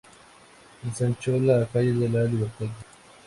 [0.83, 2.65] Ensanchó la calle de la Libertad.